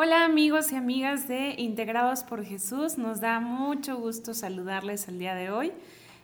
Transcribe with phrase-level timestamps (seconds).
[0.00, 5.34] Hola amigos y amigas de Integrados por Jesús, nos da mucho gusto saludarles el día
[5.34, 5.72] de hoy.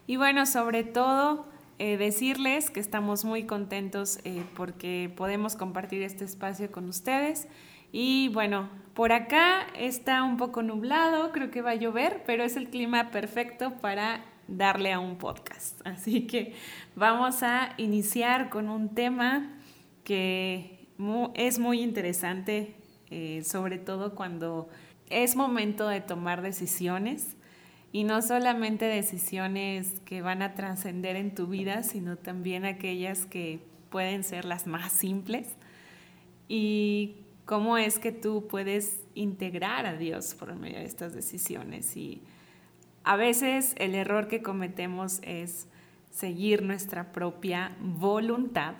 [0.06, 1.44] Y bueno, sobre todo
[1.80, 7.48] eh, decirles que estamos muy contentos eh, porque podemos compartir este espacio con ustedes.
[7.90, 12.54] Y bueno, por acá está un poco nublado, creo que va a llover, pero es
[12.54, 15.80] el clima perfecto para darle a un podcast.
[15.84, 16.54] Así que
[16.94, 19.50] vamos a iniciar con un tema
[20.04, 20.86] que
[21.34, 22.76] es muy interesante
[23.16, 24.68] eh, sobre todo cuando
[25.08, 27.36] es momento de tomar decisiones
[27.92, 33.60] y no solamente decisiones que van a trascender en tu vida, sino también aquellas que
[33.88, 35.46] pueden ser las más simples
[36.48, 41.96] y cómo es que tú puedes integrar a Dios por medio de estas decisiones.
[41.96, 42.20] Y
[43.04, 45.68] a veces el error que cometemos es
[46.10, 48.74] seguir nuestra propia voluntad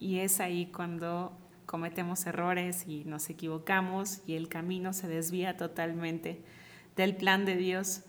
[0.00, 1.36] y es ahí cuando
[1.74, 6.40] cometemos errores y nos equivocamos y el camino se desvía totalmente
[6.94, 8.04] del plan de Dios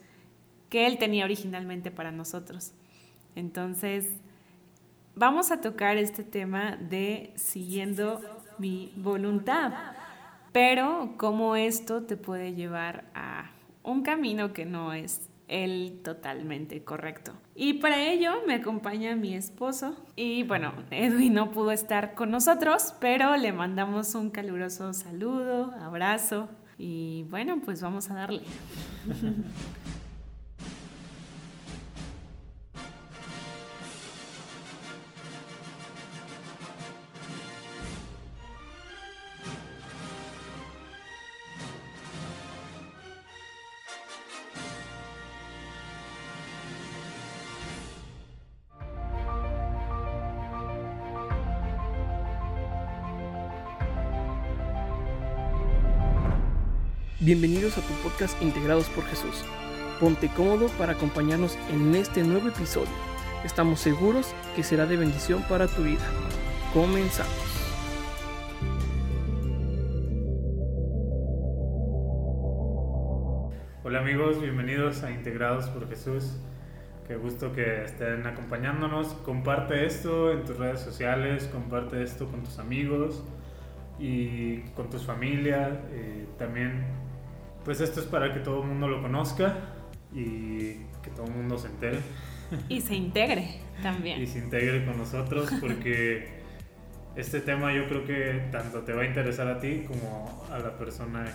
[0.70, 2.74] que Él tenía originalmente para nosotros.
[3.36, 4.06] Entonces,
[5.16, 8.22] vamos a tocar este tema de siguiendo
[8.60, 9.74] mi voluntad,
[10.52, 13.50] pero cómo esto te puede llevar a
[13.82, 17.34] un camino que no es el totalmente correcto.
[17.56, 22.94] Y para ello me acompaña mi esposo y bueno, Edwin no pudo estar con nosotros,
[23.00, 28.42] pero le mandamos un caluroso saludo, abrazo y bueno, pues vamos a darle.
[57.26, 59.44] Bienvenidos a tu podcast Integrados por Jesús.
[60.00, 62.92] Ponte cómodo para acompañarnos en este nuevo episodio.
[63.44, 66.06] Estamos seguros que será de bendición para tu vida.
[66.72, 67.34] Comenzamos.
[73.84, 76.38] Hola amigos, bienvenidos a Integrados por Jesús.
[77.08, 79.16] Qué gusto que estén acompañándonos.
[79.26, 83.24] Comparte esto en tus redes sociales, comparte esto con tus amigos
[83.98, 85.72] y con tus familias.
[85.92, 87.05] Eh, también
[87.66, 89.58] pues esto es para que todo el mundo lo conozca
[90.14, 92.00] y que todo el mundo se entere.
[92.70, 94.22] Y se integre también.
[94.22, 96.42] y se integre con nosotros porque
[97.16, 100.78] este tema yo creo que tanto te va a interesar a ti como a la
[100.78, 101.26] persona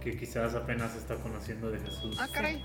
[0.00, 2.16] que quizás apenas está conociendo de Jesús.
[2.18, 2.62] Ah, caray.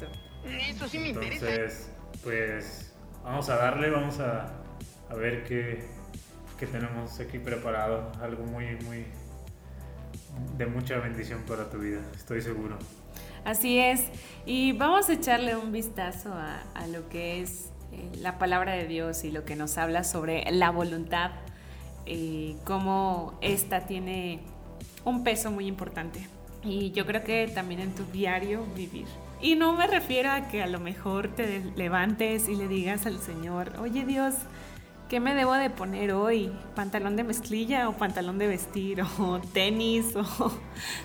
[0.69, 1.50] Eso sí me interesa.
[1.50, 1.91] Entonces,
[2.24, 2.94] pues
[3.24, 4.62] vamos a darle, vamos a,
[5.09, 5.84] a ver qué,
[6.57, 8.12] qué tenemos aquí preparado.
[8.22, 9.06] Algo muy, muy
[10.57, 12.78] de mucha bendición para tu vida, estoy seguro.
[13.45, 14.05] Así es.
[14.45, 19.23] Y vamos a echarle un vistazo a, lo que es eh, la palabra de Dios
[19.23, 21.31] y lo que nos habla sobre la voluntad,
[22.05, 24.39] y cómo esta tiene
[25.05, 26.27] un peso muy importante.
[26.63, 29.05] Y yo creo que también en tu diario vivir.
[29.41, 33.19] Y no me refiero a que a lo mejor te levantes y le digas al
[33.19, 34.33] Señor, oye Dios,
[35.09, 36.52] ¿qué me debo de poner hoy?
[36.75, 40.52] ¿Pantalón de mezclilla o pantalón de vestir o tenis o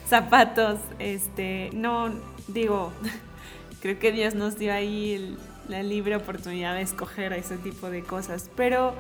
[0.07, 0.79] zapatos?
[0.99, 2.13] Este, no,
[2.47, 2.93] digo,
[3.81, 5.37] creo que Dios nos dio ahí
[5.69, 8.95] la libre oportunidad de escoger ese tipo de cosas, pero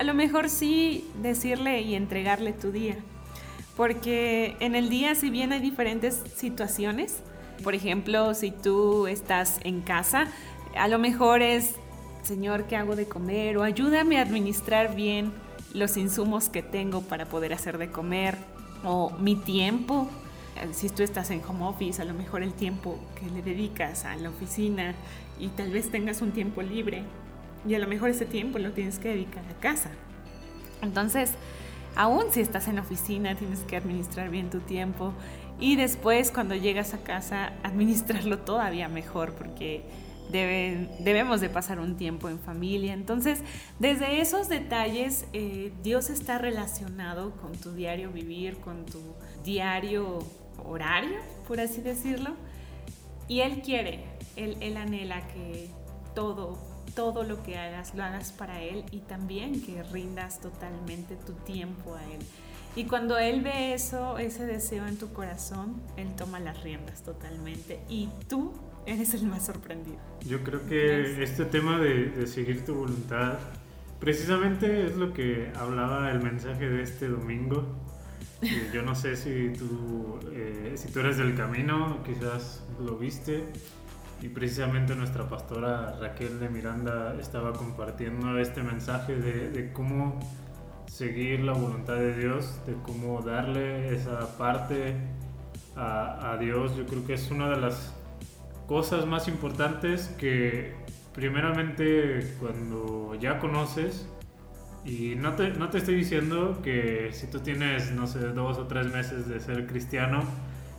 [0.00, 2.96] a lo mejor sí decirle y entregarle tu día,
[3.76, 7.20] porque en el día si bien hay diferentes situaciones,
[7.62, 10.26] por ejemplo, si tú estás en casa,
[10.76, 11.76] a lo mejor es,
[12.22, 13.56] Señor, ¿qué hago de comer?
[13.58, 15.32] O ayúdame a administrar bien
[15.72, 18.36] los insumos que tengo para poder hacer de comer,
[18.84, 20.08] o mi tiempo,
[20.72, 24.16] si tú estás en home office, a lo mejor el tiempo que le dedicas a
[24.16, 24.94] la oficina
[25.38, 27.02] y tal vez tengas un tiempo libre
[27.66, 29.90] y a lo mejor ese tiempo lo tienes que dedicar a casa.
[30.82, 31.32] Entonces,
[31.96, 35.12] aún si estás en la oficina, tienes que administrar bien tu tiempo
[35.60, 39.82] y después cuando llegas a casa, administrarlo todavía mejor porque
[40.30, 42.92] debemos de pasar un tiempo en familia.
[42.92, 43.40] Entonces,
[43.78, 49.00] desde esos detalles, eh, Dios está relacionado con tu diario vivir, con tu
[49.44, 50.18] diario
[50.64, 52.32] horario, por así decirlo.
[53.26, 54.04] Y Él quiere,
[54.36, 55.70] Él, él anhela que
[56.14, 56.58] todo,
[56.94, 61.94] todo lo que hagas lo hagas para Él y también que rindas totalmente tu tiempo
[61.94, 62.20] a Él.
[62.76, 67.80] Y cuando Él ve eso, ese deseo en tu corazón, Él toma las riendas totalmente
[67.88, 68.52] y tú
[68.86, 69.98] eres el más sorprendido.
[70.26, 73.38] Yo creo que este tema de, de seguir tu voluntad,
[74.00, 77.66] precisamente es lo que hablaba el mensaje de este domingo
[78.72, 83.44] yo no sé si tú, eh, si tú eres del camino, quizás lo viste.
[84.20, 90.18] Y precisamente nuestra pastora Raquel de Miranda estaba compartiendo este mensaje de, de cómo
[90.86, 94.96] seguir la voluntad de Dios, de cómo darle esa parte
[95.76, 96.76] a, a Dios.
[96.76, 97.94] Yo creo que es una de las
[98.68, 100.74] cosas más importantes que
[101.14, 104.08] primeramente cuando ya conoces,
[104.84, 108.66] y no te, no te estoy diciendo que si tú tienes, no sé, dos o
[108.66, 110.20] tres meses de ser cristiano,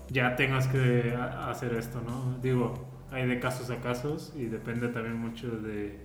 [0.09, 2.37] ya tengas que hacer esto, ¿no?
[2.41, 5.99] Digo, hay de casos a casos y depende también mucho de,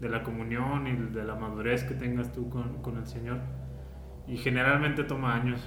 [0.00, 3.38] de la comunión y de la madurez que tengas tú con, con el Señor.
[4.26, 5.60] Y generalmente toma años.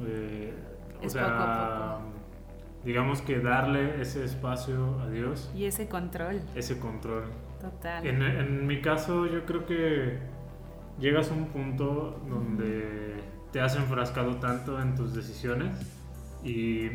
[0.00, 0.54] Eh,
[1.02, 1.98] o sea.
[2.84, 7.24] Digamos que darle ese espacio a Dios, Y ese control, ese control.
[7.60, 8.06] total.
[8.06, 10.18] En, en mi caso, yo creo que
[10.98, 13.22] llegas a un punto donde
[13.52, 15.76] te has enfrascado tanto en tus decisiones
[16.44, 16.88] y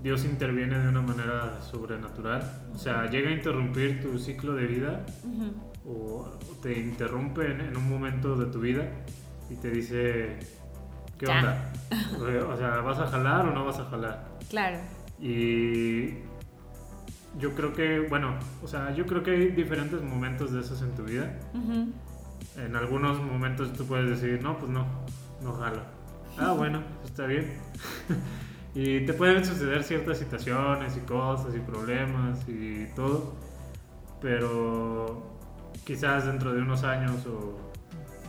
[0.00, 2.42] Dios interviene de una manera sobrenatural.
[2.74, 5.52] O sea, llega a interrumpir tu ciclo de vida Ujú.
[5.86, 6.28] o
[6.62, 8.88] te interrumpe en, en un momento de tu vida
[9.50, 10.38] y te dice,
[11.18, 11.38] ¿qué Ya.
[11.38, 11.72] onda?
[12.52, 14.28] O sea, ¿vas a jalar o no vas a jalar?
[14.50, 14.78] Claro,
[15.20, 16.14] Y
[17.38, 20.94] yo creo que, bueno, o sea, yo creo que hay diferentes momentos de esos en
[20.94, 21.38] tu vida.
[22.56, 24.86] En algunos momentos tú puedes decir, no, pues no,
[25.42, 25.82] no jalo.
[26.38, 27.58] Ah, bueno, está bien.
[28.74, 33.34] y te pueden suceder ciertas situaciones y cosas y problemas y todo.
[34.20, 35.36] Pero
[35.84, 37.67] quizás dentro de unos años o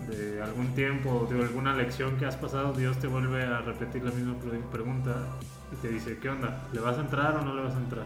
[0.08, 4.04] de algún tiempo o de alguna lección que has pasado, Dios te vuelve a repetir
[4.04, 5.16] la misma pre- pregunta
[5.72, 6.68] y te dice, ¿qué onda?
[6.74, 8.06] ¿Le vas a entrar o no le vas a entrar?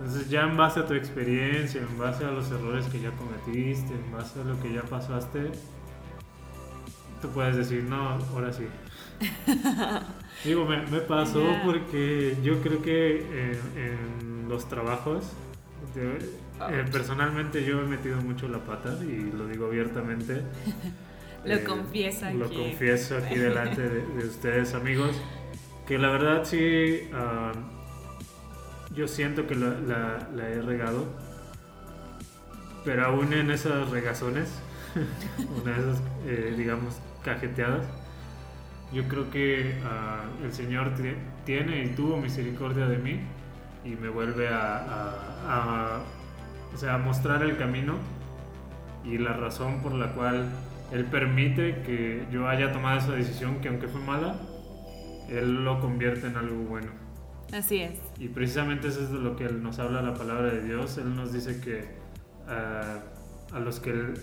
[0.00, 3.92] Entonces ya en base a tu experiencia, en base a los errores que ya cometiste,
[3.94, 5.50] en base a lo que ya pasaste,
[7.20, 8.66] tú puedes decir, no, ahora sí.
[10.44, 13.18] Digo, me, me pasó porque yo creo que
[13.50, 13.58] en,
[14.42, 15.32] en los trabajos,
[15.96, 16.30] de-
[16.70, 20.42] eh, personalmente yo he metido mucho la pata y lo digo abiertamente.
[21.44, 22.56] Lo confieso Lo aquí.
[22.56, 25.16] confieso aquí delante de, de ustedes, amigos.
[25.86, 27.52] Que la verdad sí, ah,
[28.94, 31.06] yo siento que la, la- la he regado.
[32.84, 34.48] Pero aún en esas regazones,
[35.62, 37.86] una de esas, eh, digamos, cajeteadas,
[38.92, 41.14] yo creo que ah, el Señor ti-
[41.46, 43.20] tiene y tuvo misericordia de mí
[43.84, 45.14] y me vuelve a, a-
[45.46, 46.00] a-
[46.74, 47.94] o sea, mostrar el camino
[49.04, 50.48] y la razón por la cual
[50.92, 54.36] Él permite que yo haya tomado esa decisión que aunque fue mala,
[55.28, 56.90] Él lo convierte en algo bueno.
[57.52, 57.98] Así es.
[58.18, 60.98] Y precisamente eso es de lo que nos habla la palabra de Dios.
[60.98, 61.88] Él nos dice que
[62.46, 62.98] ah,
[63.52, 64.14] a los que,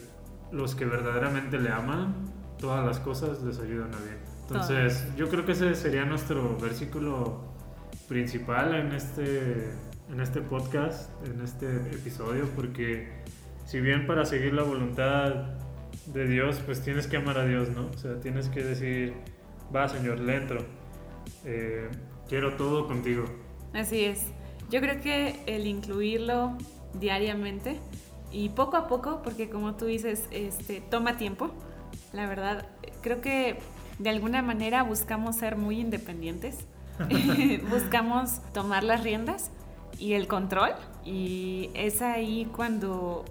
[0.52, 2.14] los que verdaderamente le aman,
[2.60, 4.36] todas las cosas les ayudan a bien.
[4.48, 7.42] Entonces, yo creo que ese sería nuestro versículo
[8.08, 9.72] principal en este,
[10.12, 13.08] en este podcast, en este episodio, porque
[13.66, 15.34] si bien para seguir la voluntad
[16.08, 17.88] de Dios, pues tienes que amar a Dios, ¿no?
[17.88, 19.14] O sea, tienes que decir,
[19.76, 20.66] va Señor, le entro.
[21.44, 21.90] Eh,
[22.28, 23.26] quiero todo contigo.
[23.74, 24.24] Así es.
[24.70, 26.58] Yo creo que el incluirlo
[26.94, 27.80] diariamente
[28.32, 31.52] y poco a poco, porque como tú dices, este, toma tiempo.
[32.14, 32.68] La verdad,
[33.02, 33.58] creo que
[34.00, 36.60] de alguna manera buscamos ser muy independientes.
[37.70, 39.52] buscamos tomar las riendas
[40.00, 40.72] y el control.
[41.04, 43.26] Y es ahí cuando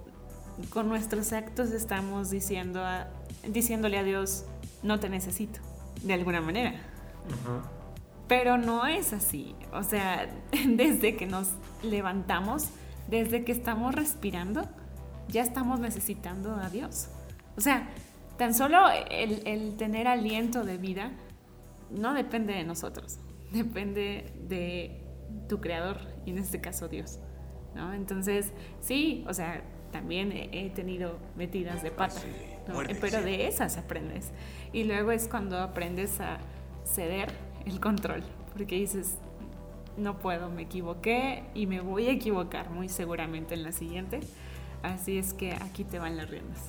[0.69, 3.07] con nuestros actos estamos diciendo a-
[3.47, 4.45] diciéndole a Dios,
[4.83, 5.59] no te necesito,
[6.03, 6.73] de alguna manera.
[8.27, 9.55] Pero no es así.
[9.73, 10.27] O sea,
[10.67, 11.49] desde que nos
[11.83, 12.69] levantamos,
[13.09, 14.67] desde que estamos respirando,
[15.27, 17.09] ya estamos necesitando a Dios.
[17.57, 17.87] O sea,
[18.37, 18.79] tan solo
[19.09, 21.11] el, el tener aliento de vida
[21.91, 23.19] no depende de nosotros,
[23.51, 25.03] depende de
[25.47, 27.19] tu creador y en este caso Dios.
[27.75, 27.93] ¿no?
[27.93, 28.51] Entonces,
[28.81, 32.21] sí, o sea, también he, tenido metidas de pata,
[32.67, 32.79] ¿no?
[32.99, 34.31] pero de esas aprendes.
[34.73, 36.39] Y luego es cuando aprendes a
[36.85, 37.31] ceder
[37.65, 39.17] el control, porque dices,
[39.97, 44.19] no puedo, me equivoqué y me voy a equivocar muy seguramente en la siguiente.
[44.83, 46.59] Así es que aquí te van las riendas.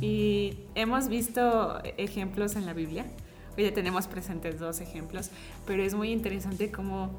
[0.00, 3.04] Y hemos visto ejemplos en la Biblia.
[3.56, 5.30] Hoy ya tenemos presentes dos ejemplos,
[5.66, 7.16] pero es muy interesante como,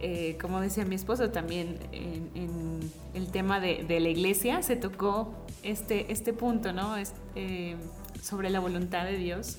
[0.00, 4.76] eh, como decía mi esposo también, en, en el tema de, de la iglesia se
[4.76, 6.96] tocó este, este punto, ¿no?
[6.96, 7.76] Es, eh,
[8.22, 9.58] sobre la voluntad de Dios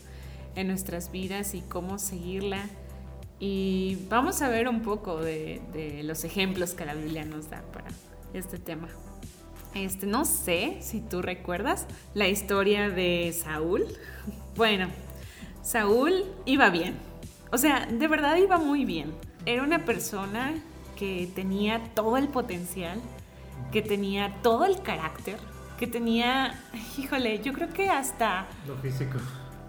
[0.55, 2.67] en nuestras vidas y cómo seguirla.
[3.39, 7.62] Y vamos a ver un poco de, de los ejemplos que la Biblia nos da
[7.74, 7.88] para
[8.34, 8.89] este tema.
[9.75, 13.86] Este, no sé si tú recuerdas la historia de Saúl.
[14.55, 14.89] Bueno,
[15.62, 16.98] Saúl iba bien.
[17.50, 19.13] O sea, de verdad iba muy bien.
[19.46, 20.53] Era una persona
[20.98, 23.00] que tenía todo el potencial,
[23.72, 25.38] que tenía todo el carácter,
[25.77, 26.60] que tenía,
[26.98, 28.48] híjole, yo creo que hasta...
[28.67, 29.17] Lo físico.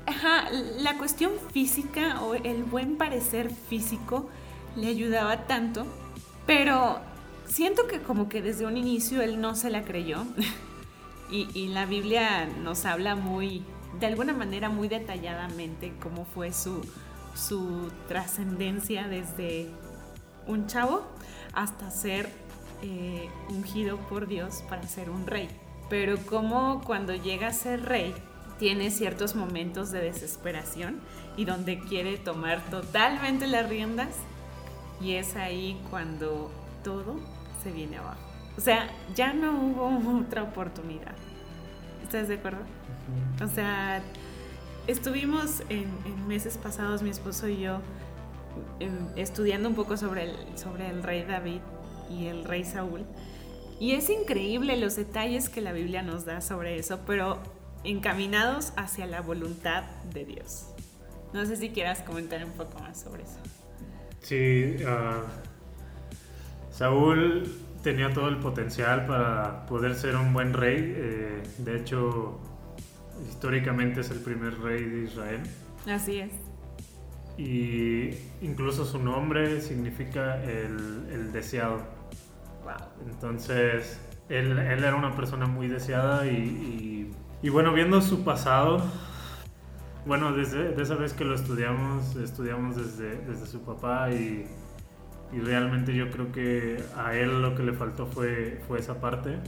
[0.07, 4.29] Ajá, la cuestión física o el buen parecer físico
[4.75, 5.87] le ayudaba tanto,
[6.47, 6.99] pero
[7.47, 10.25] siento que como que desde un inicio él no se la creyó.
[11.31, 13.63] y, y la Biblia nos habla muy,
[14.01, 16.81] de alguna manera muy detalladamente cómo fue su,
[17.41, 19.71] su trascendencia desde
[20.47, 21.07] un chavo
[21.55, 22.29] hasta ser
[22.83, 25.49] eh, ungido por Dios para ser un rey.
[25.89, 28.15] Pero como cuando llega a ser rey,
[28.59, 31.01] tiene ciertos momentos de desesperación
[31.37, 34.15] y donde quiere tomar totalmente las riendas
[35.01, 36.51] y es ahí cuando
[36.85, 37.17] todo
[37.63, 38.21] se viene abajo.
[38.57, 41.15] O sea, ya no hubo otra oportunidad.
[42.03, 42.63] ¿Estás de acuerdo?
[43.43, 44.03] O sea,
[44.87, 45.89] estuvimos en,
[46.27, 47.81] meses pasados, mi esposo y yo,
[48.79, 51.61] em, estudiando un poco sobre el, sobre el rey David
[52.11, 53.05] y el rey Saúl.
[53.79, 57.39] Y es increíble los detalles que la Biblia nos da sobre eso, pero
[57.83, 60.67] encaminados hacia la voluntad de Dios.
[61.33, 63.39] No sé si quieras comentar un poco más sobre eso.
[64.21, 65.23] Sí, ah,
[66.71, 67.51] Saúl
[67.83, 70.95] tenía todo el potencial para poder ser un buen rey.
[70.97, 72.39] eh, de hecho,
[73.29, 75.41] históricamente es el primer rey de Israel.
[75.89, 76.33] Así es.
[77.39, 78.11] Y
[78.43, 81.79] incluso su nombre significa el, el deseado.
[82.65, 83.09] Wow.
[83.11, 83.99] Entonces,
[84.29, 87.11] él, él era una persona muy deseada y, y-
[87.43, 88.83] y bueno, viendo su pasado,
[90.05, 94.45] bueno, desde de esa vez que lo estudiamos, estudiamos desde, desde su papá y,
[95.33, 99.39] y realmente yo creo que a él lo que le faltó fue, fue esa parte,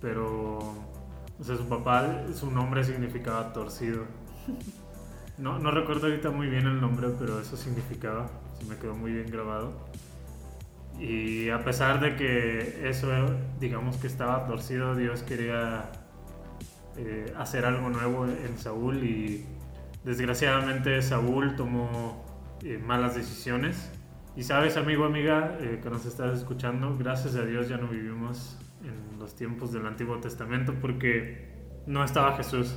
[0.00, 0.58] pero,
[1.38, 4.04] o sea, su papá, su nombre significaba torcido.
[5.38, 9.12] No, no recuerdo ahorita muy bien el nombre, pero eso significaba, se me quedó muy
[9.12, 9.72] bien grabado.
[10.98, 13.08] Y a pesar de que eso,
[13.58, 15.90] digamos que estaba torcido, Dios quería
[16.96, 19.44] eh, hacer algo nuevo en Saúl y
[20.04, 22.24] desgraciadamente Saúl tomó
[22.62, 23.90] eh, malas decisiones.
[24.36, 28.58] Y sabes, amigo, amiga, eh, que nos estás escuchando, gracias a Dios ya no vivimos
[28.84, 31.52] en los tiempos del Antiguo Testamento porque
[31.86, 32.76] no estaba Jesús.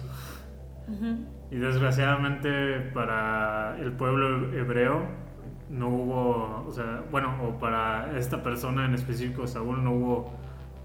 [1.50, 5.08] Y desgraciadamente para el pueblo hebreo
[5.70, 10.34] no hubo, o sea, bueno, o para esta persona en específico, Saúl, no hubo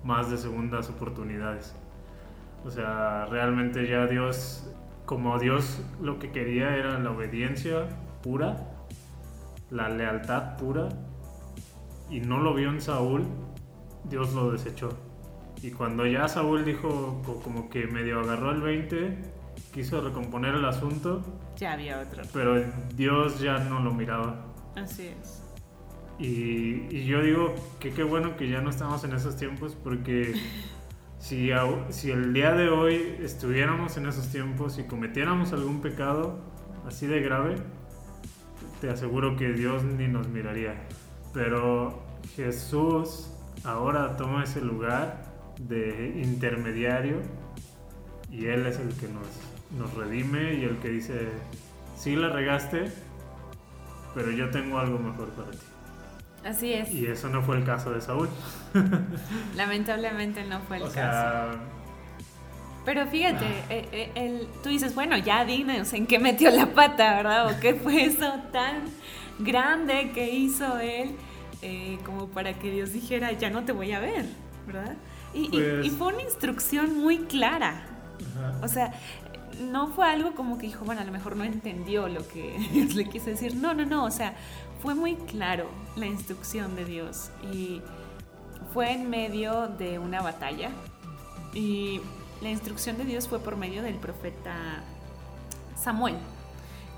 [0.05, 1.77] más de segundas oportunidades.
[2.65, 4.75] O sea, realmente ya Dios,
[5.05, 7.87] como Dios lo que quería era la obediencia
[8.23, 8.57] pura,
[9.71, 10.89] la lealtad pura,
[12.09, 13.25] y no lo vio en Saúl,
[14.05, 15.10] Dios lo desechó.
[15.63, 19.19] Y cuando ya Saúl dijo, co- como que medio agarró el 20,
[19.75, 21.23] quiso recomponer el asunto,
[21.57, 22.23] Ya había otro.
[22.33, 22.63] pero
[22.95, 24.47] Dios ya no lo miraba.
[24.77, 25.43] Así es.
[26.19, 30.35] Y, y yo digo que qué bueno que ya no estamos en esos tiempos porque
[31.19, 31.51] si,
[31.91, 36.39] si el día de hoy estuviéramos en esos tiempos y cometiéramos algún pecado
[36.87, 37.57] así de grave,
[38.81, 40.75] te aseguro que Dios ni nos miraría.
[41.35, 42.03] Pero
[42.35, 43.31] Jesús
[43.65, 45.30] ahora toma ese lugar
[45.69, 47.17] de intermediario
[48.31, 49.27] y Él es el que nos,
[49.79, 51.29] nos redime y el que dice,
[51.97, 52.91] sí la regaste,
[54.15, 55.59] pero yo tengo algo mejor para ti.
[56.45, 56.91] Así es.
[56.93, 58.29] Y eso no fue el caso de Saúl.
[59.57, 60.95] Lamentablemente no fue el o caso.
[60.97, 61.51] sea,
[62.85, 67.15] Pero fíjate, eh, eh, el- tú dices, bueno, ya dinos en qué metió la pata,
[67.17, 67.49] ¿verdad?
[67.55, 68.85] O qué fue eso tan
[69.39, 71.11] grande que hizo él
[71.63, 74.25] eh, como para que Dios dijera, ya no te voy a ver,
[74.67, 74.95] ¿verdad?
[75.35, 77.83] Y, Pues- y fue una instrucción muy clara.
[78.37, 78.59] ajá.
[78.63, 78.93] O sea,
[79.61, 82.95] no fue algo como que dijo, bueno, a lo mejor no entendió lo que Dios
[82.95, 83.55] le quiso decir.
[83.55, 84.05] No, no, no.
[84.05, 84.35] O sea,
[84.81, 87.31] fue muy claro la instrucción de Dios.
[87.53, 87.81] Y
[88.73, 90.71] fue en medio de una batalla.
[91.53, 92.01] Y
[92.41, 94.83] la instrucción de Dios fue por medio del profeta
[95.77, 96.17] Samuel,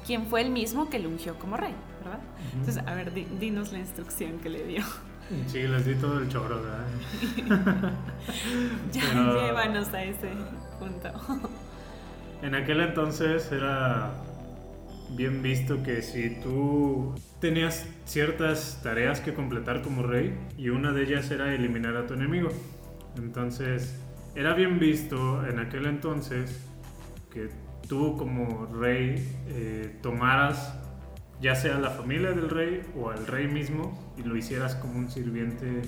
[0.07, 2.21] quien fue el mismo que lo ungió como rey, ¿verdad?
[2.55, 4.85] Entonces, a ver, di- dinos la instrucción que le dio.
[5.47, 6.87] Sí, les di todo el choro, ¿verdad?
[8.93, 10.31] Ya Pero- llévanos a ese
[10.79, 11.09] punto.
[12.43, 14.11] En aquel entonces era
[15.11, 21.05] bien visto que si tú tenías ciertas tareas que completar como rey y una de
[21.05, 22.49] ellas era eliminar a tu enemigo.
[23.17, 23.97] Entonces
[24.35, 26.67] era bien visto en aquel entonces
[27.33, 27.49] que
[27.89, 30.75] tú como rey eh, tomaras
[31.43, 35.11] ya sea la familia del rey o al rey mismo y lo hicieras como un
[35.11, 35.83] sirviente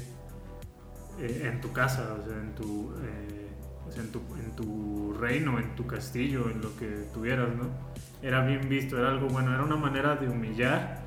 [1.20, 3.48] eh, en tu casa, o sea, en tu, eh,
[3.86, 7.70] o sea, en tu, en tu reino, en tu castillo, en lo que tuvieras, ¿no?
[8.24, 11.02] era bien visto, era algo bueno, era una manera de humillar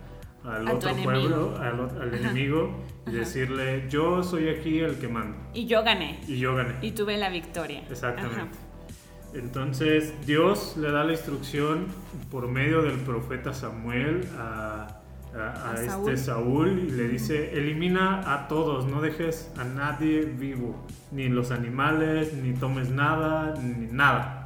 [0.46, 5.36] al otro pueblo, al, enemigo, y decirle, yo soy aquí el que manda.
[5.54, 6.20] Y yo gané.
[6.28, 6.76] Y yo gané.
[6.82, 7.82] Y tuve la victoria.
[7.90, 8.58] Exactamente.
[9.34, 11.88] Entonces Dios le da la instrucción
[12.32, 14.94] por medio del profeta Samuel a,
[15.76, 20.76] este Saúl y le dice, elimina a todos, no dejes a nadie vivo,
[21.12, 24.37] ni los animales, ni tomes nada, ni nada.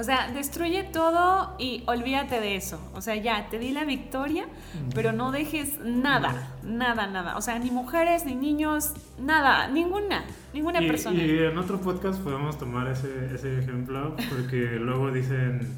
[0.00, 2.80] O sea, destruye todo y olvídate de eso.
[2.94, 4.46] O sea, ya, te di la victoria,
[4.94, 7.36] pero no dejes nada, nada, nada.
[7.36, 11.22] O sea, ni mujeres, ni niños, nada, ninguna, ninguna persona.
[11.22, 15.68] Y en otro podcast podemos tomar ese, ese ejemplo, porque luego dicen,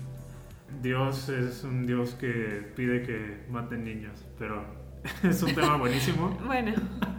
[0.81, 4.65] Dios es un Dios que pide que maten niños, pero
[5.25, 6.39] es un tema buenísimo.
[6.47, 6.75] bueno,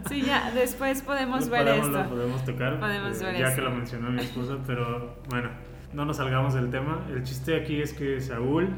[0.08, 1.90] sí, ya, después podemos ver esto.
[1.90, 6.04] Lo podemos tocar, podemos eh, ver ya que lo mencionó mi esposa, pero bueno no
[6.04, 7.06] nos salgamos del tema.
[7.10, 8.68] El chiste aquí es que Saúl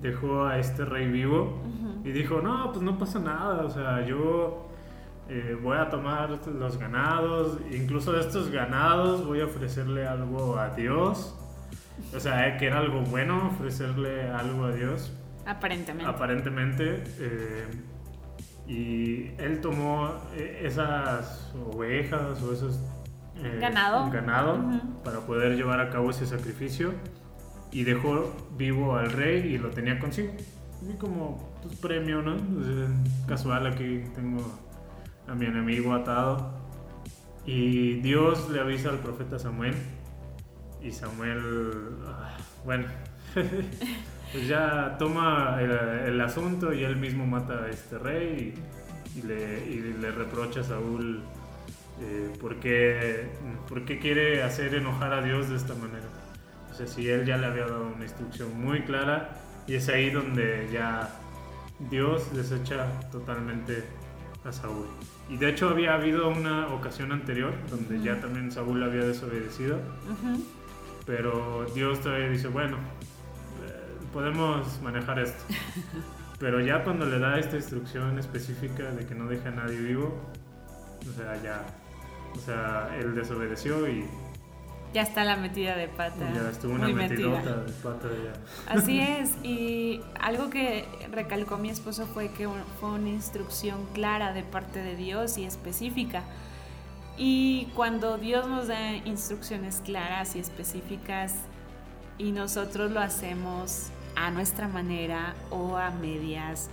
[0.00, 1.62] dejó a este rey vivo
[2.04, 4.68] y dijo, no, pues no pasa nada, o sea, yo
[5.28, 10.70] eh, voy a tomar los ganados, incluso de estos ganados voy a ofrecerle algo a
[10.70, 11.36] Dios.
[12.14, 15.12] O sea, eh, que era algo bueno ofrecerle algo a Dios.
[15.46, 16.10] Aparentemente.
[16.10, 17.04] Aparentemente.
[17.18, 17.66] Eh,
[18.66, 22.80] y él tomó esas ovejas o esos
[23.42, 24.58] eh, ganado, ganado
[25.04, 26.92] para poder llevar a cabo ese sacrificio
[27.72, 30.32] y dejó vivo al rey y lo tenía consigo.
[30.82, 32.36] Y como pues, premio, ¿no?
[33.26, 34.58] casual aquí tengo
[35.28, 36.52] a mi enemigo atado.
[37.46, 39.74] Y Dios le avisa al profeta Samuel.
[40.82, 41.40] Y Samuel,
[42.06, 42.86] ah, bueno,
[44.32, 48.54] pues ya toma el, asunto y él mismo mata a este rey
[49.16, 51.22] y, le, y le reprocha a Saúl
[52.02, 52.58] eh, ¿por,
[53.84, 56.06] qué, quiere hacer enojar a Dios de esta manera?
[56.70, 60.10] O sea, si él ya le había dado una instrucción muy clara y es ahí
[60.10, 61.10] donde ya
[61.90, 63.84] Dios desecha totalmente
[64.44, 64.86] a Saúl.
[65.28, 69.78] Y de hecho había habido una ocasión anterior donde ya también Saúl había desobedecido,
[71.06, 72.78] pero Dios todavía dice, bueno,
[73.66, 75.44] eh, podemos manejar esto.
[76.40, 80.18] Pero ya cuando le da esta instrucción específica de que no deje a nadie vivo,
[81.06, 81.66] o sea, ya
[82.34, 84.06] o sea, él desobedeció y...
[84.92, 86.32] Ya está la metida de pata.
[86.34, 88.72] Ya estuvo una metidota de pata ya.
[88.72, 92.48] Así es, y algo que recalcó mi esposo fue que
[92.80, 96.24] fue una instrucción clara de parte de Dios y específica.
[97.16, 101.34] Y cuando Dios nos da instrucciones claras y específicas
[102.18, 106.68] y nosotros lo hacemos a nuestra manera o a medias,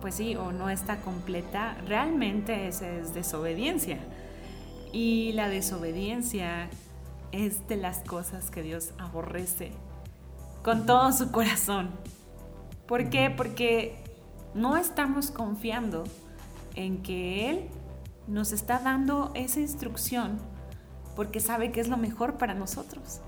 [0.00, 3.98] pues sí, o no está completa, realmente esa es desobediencia.
[4.92, 6.68] Y la desobediencia
[7.32, 9.72] es de las cosas que Dios aborrece
[10.62, 11.90] con todo su corazón.
[12.86, 13.30] ¿Por qué?
[13.30, 13.96] Porque
[14.54, 16.04] no estamos confiando
[16.74, 17.68] en que Él
[18.28, 20.38] nos está dando esa instrucción
[21.16, 23.20] porque sabe que es lo mejor para nosotros.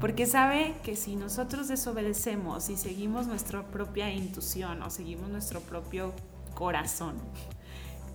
[0.00, 6.12] Porque sabe que si nosotros desobedecemos y seguimos nuestra propia intuición o seguimos nuestro propio
[6.54, 7.14] corazón,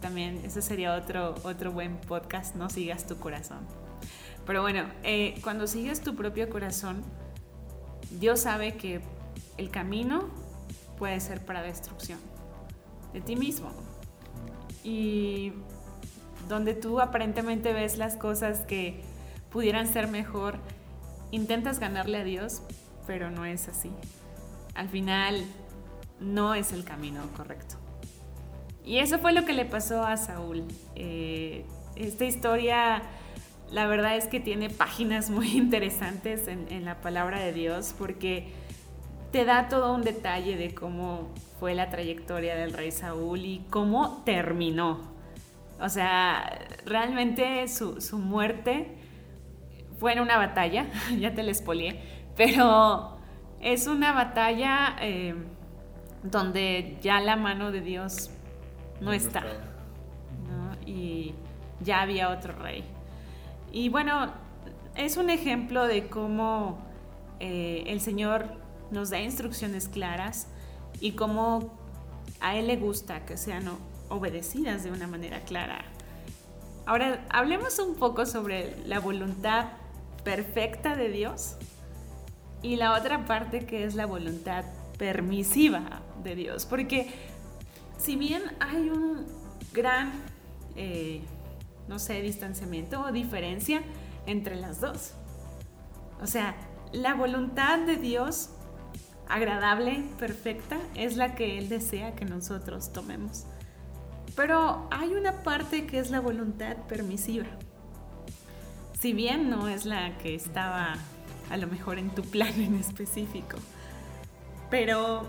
[0.01, 3.59] también ese sería otro, otro buen podcast, no sigas tu corazón.
[4.45, 7.03] Pero bueno, eh, cuando sigues tu propio corazón,
[8.19, 9.01] Dios sabe que
[9.57, 10.29] el camino
[10.97, 12.19] puede ser para destrucción
[13.13, 13.71] de ti mismo.
[14.83, 15.53] Y
[16.47, 19.01] donde tú aparentemente ves las cosas que
[19.51, 20.57] pudieran ser mejor,
[21.31, 22.62] intentas ganarle a Dios,
[23.05, 23.91] pero no es así.
[24.75, 25.45] Al final,
[26.19, 27.79] no es el camino correcto.
[28.86, 30.63] Y eso fue lo que le pasó a Saúl.
[30.96, 31.65] Eh,
[31.96, 33.02] esta historia,
[33.72, 38.52] la verdad es que tiene páginas muy interesantes en, la palabra de Dios porque
[39.32, 44.24] te da todo un detalle de cómo fue la trayectoria del rey Saúl y cómo
[44.26, 45.13] terminó.
[45.82, 48.98] O sea, realmente su, muerte
[50.00, 50.88] fue en una batalla,
[51.20, 52.02] ya te la expolié,
[52.36, 53.18] pero
[53.62, 55.36] es una batalla eh,
[56.24, 58.32] donde ya la mano de Dios
[59.01, 59.43] no está.
[60.85, 61.33] Y
[61.81, 62.83] ya había otro rey.
[63.71, 64.33] Y bueno,
[64.95, 66.79] es un ejemplo de cómo
[67.39, 68.47] eh, el Señor
[68.91, 70.47] nos da instrucciones claras
[70.99, 71.71] y cómo
[72.41, 73.65] a Él le gusta que sean
[74.09, 75.83] obedecidas de una manera clara.
[76.85, 79.65] Ahora, hablemos un poco sobre la voluntad
[80.23, 81.55] perfecta de Dios
[82.62, 84.65] y la otra parte que es la voluntad
[84.97, 87.09] permisiva de Dios, porque
[87.99, 89.27] si bien hay un
[89.73, 90.12] gran,
[90.75, 91.21] eh,
[91.88, 93.83] no sé, distanciamiento o diferencia
[94.25, 95.13] entre las dos.
[96.21, 96.55] O sea,
[96.91, 98.49] la voluntad de Dios
[99.27, 103.45] agradable, perfecta, es la que Él desea que nosotros tomemos.
[104.35, 107.47] Pero hay una parte que es la voluntad permisiva.
[108.99, 110.95] Si bien no es la que estaba
[111.49, 113.57] a lo mejor en tu plan en específico.
[114.69, 115.23] Pero,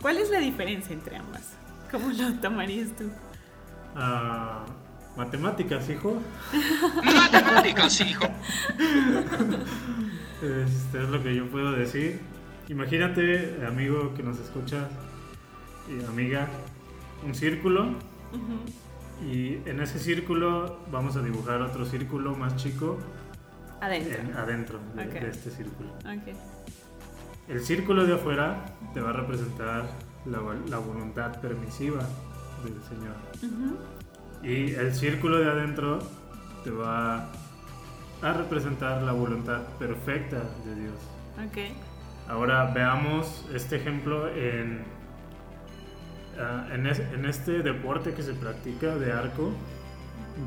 [0.00, 1.56] ¿cuál es la diferencia entre ambas?
[1.90, 3.10] ¿Cómo lo tomarías tú?
[3.94, 4.64] Ah,
[5.16, 6.20] matemáticas, hijo.
[7.04, 8.24] Matemáticas, hijo.
[10.42, 12.20] Este es lo que yo puedo decir.
[12.68, 14.88] Imagínate, amigo que nos escucha
[15.88, 16.48] y amiga,
[17.24, 17.94] un círculo
[19.26, 22.98] y en ese círculo vamos a dibujar otro círculo más chico
[23.80, 24.20] Adentro.
[24.20, 25.90] en- adentro de, este círculo.
[27.48, 29.88] El círculo de afuera te va a representar
[30.30, 32.02] la, la voluntad permisiva
[32.64, 33.14] del Señor.
[34.42, 35.98] Y el círculo de adentro
[36.64, 37.28] te va
[38.22, 40.94] a representar la voluntad perfecta de Dios.
[41.46, 41.74] Ok.
[42.28, 44.82] Ahora veamos este ejemplo en,
[46.40, 49.52] ah, en, es- en este deporte que se practica de arco,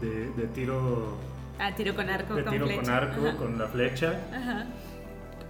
[0.02, 1.18] de, de tiro,
[1.60, 2.82] Ah, tiro con arco de con tiro flecha.
[2.82, 3.38] con arco, Ajá.
[3.38, 4.20] con la flecha.
[4.34, 4.66] Ajá.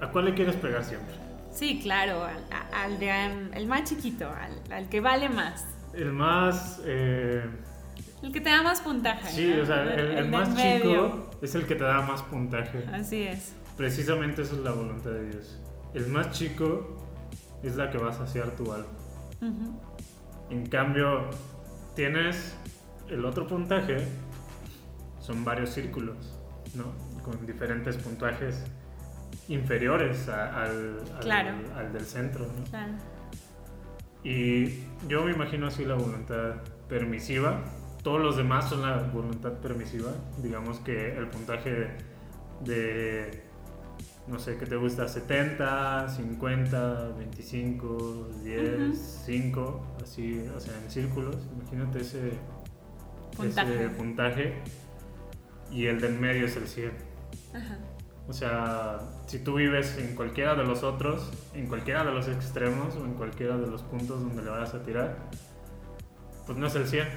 [0.02, 1.14] ¿A cuál le quieres pegar siempre?
[1.52, 2.24] Sí, claro,
[2.74, 5.66] al, de- más chiquito, al, al que vale más.
[5.94, 6.80] El más...
[6.86, 7.44] eh,
[8.22, 9.28] El que te da más puntaje.
[9.30, 9.64] sí, ¿no?
[9.64, 12.86] o sea, el, más chico es el que te da más puntaje.
[12.94, 13.54] Así es.
[13.78, 15.60] Precisamente esa es la voluntad de Dios.
[15.94, 16.98] El más chico
[17.64, 18.88] es la que va a saciar tu alma.
[20.50, 21.30] En cambio,
[21.96, 22.56] tienes
[23.10, 23.98] el otro puntaje,
[25.20, 26.38] son varios círculos,
[26.76, 26.94] ¿no?
[27.24, 28.64] Con diferentes puntajes
[29.48, 31.56] inferiores a- al, al- Claro.
[31.76, 32.64] al del centro, ¿no?
[32.70, 32.94] Claro.
[34.24, 36.56] Y yo me imagino así la voluntad
[36.88, 37.62] permisiva.
[38.04, 40.12] Todos los demás son la voluntad permisiva.
[40.42, 41.90] Digamos que el puntaje
[42.64, 43.44] de,
[44.28, 45.08] no sé, ¿qué te gusta?
[45.08, 48.94] 70, 50, 25, 10, Ujú.
[49.26, 51.38] 5, así, o sea, en círculos.
[51.60, 52.32] Imagínate ese
[53.36, 53.76] Puntaje.
[53.76, 54.54] ese puntaje.
[55.72, 56.92] Y el del medio es el 100.
[57.54, 57.78] Ajá.
[58.28, 62.96] O sea, si tú vives en cualquiera de los otros, en cualquiera de los extremos
[62.96, 65.18] o en cualquiera de los puntos donde le vayas a tirar,
[66.48, 67.08] pues no es el 100.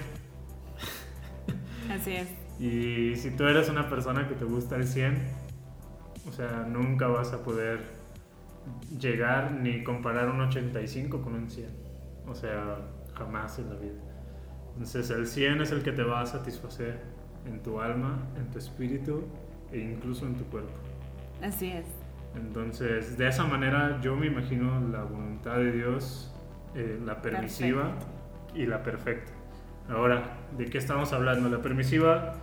[1.90, 2.28] Así es.
[2.60, 5.22] Y si tú eres una persona que te gusta el 100,
[6.28, 7.80] o sea, nunca vas a poder
[9.00, 11.70] llegar ni comparar un 85 con un 100.
[12.26, 12.76] O sea,
[13.14, 14.02] jamás en la vida.
[14.74, 17.00] Entonces el 100 es el que te va a satisfacer
[17.46, 19.24] en tu alma, en tu espíritu
[19.72, 20.74] e incluso en tu cuerpo.
[21.40, 22.01] Así es.
[22.34, 26.34] Entonces, de esa manera yo me imagino la voluntad de Dios,
[26.74, 27.94] eh, la permisiva
[28.54, 29.32] y la perfecta.
[29.88, 31.48] Ahora, ¿de qué estamos hablando?
[31.48, 32.34] La permisiva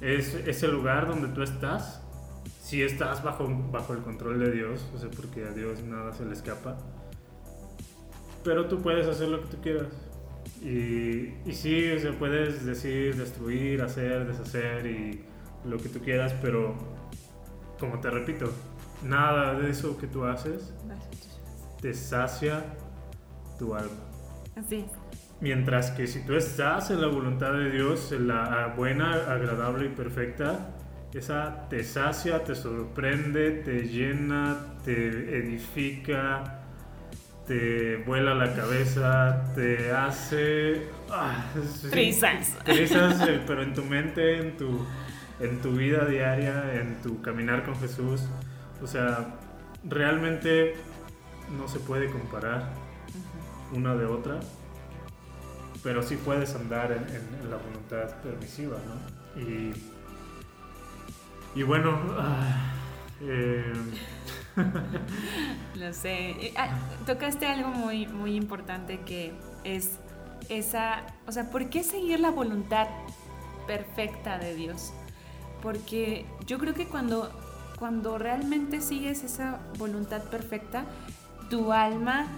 [0.00, 2.02] es ese lugar donde tú estás,
[2.60, 6.24] si estás bajo, bajo el control de Dios, o sea, porque a Dios nada se
[6.24, 6.78] le escapa,
[8.42, 9.88] pero tú puedes hacer lo que tú quieras.
[10.62, 15.24] Y, y sí, o sea, puedes decir, destruir, hacer, deshacer y
[15.64, 16.74] lo que tú quieras, pero
[17.78, 18.50] como te repito,
[19.04, 20.72] nada de eso que tú haces
[21.80, 22.64] te sacia
[23.58, 23.90] tu alma.
[24.56, 24.86] Así es.
[25.40, 29.88] Mientras que si tú estás en la voluntad de Dios, en la buena, agradable y
[29.90, 30.70] perfecta,
[31.12, 36.62] esa te sacia, te sorprende, te llena, te edifica,
[37.46, 40.88] te vuela la cabeza, te hace...
[41.10, 41.44] ah,
[41.90, 42.56] Trizas.
[42.64, 44.86] trizas, eh, pero en tu mente, en tu,
[45.38, 48.22] en tu vida diaria, en tu caminar con Jesús.
[48.84, 49.34] O sea,
[49.82, 50.74] realmente
[51.58, 52.68] no se puede comparar
[53.72, 54.40] una de otra,
[55.82, 59.40] pero sí puedes andar en, en- en la voluntad permisiva, ¿no?
[59.40, 59.72] Y,
[61.54, 62.72] y bueno, ah,
[63.22, 63.72] eh,
[65.76, 66.30] Lo sé.
[66.46, 66.68] Eh, ah,
[67.06, 69.32] tocaste algo muy, muy importante que
[69.64, 69.98] es
[70.50, 72.86] esa, o sea, ¿por qué seguir la voluntad
[73.66, 74.92] perfecta de Dios?
[75.62, 77.32] Porque yo creo que cuando,
[77.84, 80.86] cuando realmente sigues esa voluntad perfecta,
[81.50, 82.28] tu alma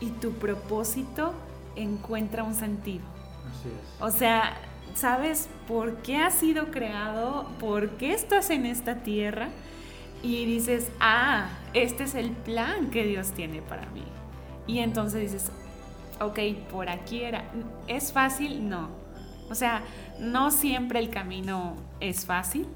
[0.00, 1.34] y tu propósito
[1.76, 3.04] encuentra un sentido.
[3.50, 4.02] así es.
[4.02, 4.56] O sea,
[4.94, 9.50] sabes por qué has sido creado, por qué estás en esta tierra
[10.22, 14.04] y dices, ah, este es el plan que Dios tiene para mí.
[14.66, 15.52] Y entonces dices,
[16.18, 16.38] ok,
[16.70, 17.44] por aquí era.
[17.88, 18.70] ¿Es fácil?
[18.70, 18.88] No.
[19.50, 19.82] O sea,
[20.18, 22.66] no siempre el camino es fácil,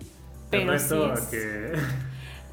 [0.51, 1.21] Te pero sí reto es.
[1.27, 1.73] a que,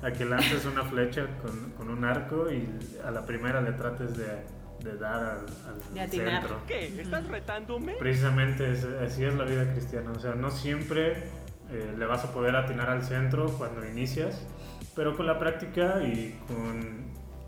[0.07, 2.67] a que lances una flecha con, con un arco y
[3.05, 4.43] a la primera le trates de,
[4.83, 6.41] de dar al, al De atinar.
[6.41, 6.59] centro.
[6.67, 7.01] ¿Qué?
[7.01, 7.93] ¿Estás retándome?
[7.99, 10.11] Precisamente es- así es la vida cristiana.
[10.11, 11.23] O sea, no siempre
[11.71, 14.45] eh, le vas a poder atinar al centro cuando inicias,
[14.95, 17.05] pero con la práctica y con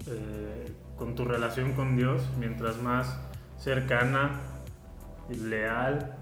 [0.07, 3.19] eh, con tu relación con Dios, mientras más
[3.57, 4.39] cercana
[5.29, 6.15] y leal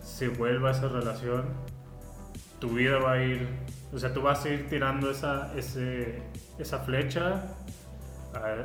[0.00, 1.46] se vuelva esa relación,
[2.60, 3.48] tu vida va a ir,
[3.92, 6.22] o sea, tú vas a ir tirando esa, ese,
[6.58, 7.44] esa flecha